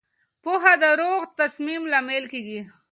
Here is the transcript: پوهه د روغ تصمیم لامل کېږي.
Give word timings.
پوهه 0.43 0.73
د 0.81 0.83
روغ 1.01 1.21
تصمیم 1.39 1.81
لامل 1.91 2.23
کېږي. 2.31 2.61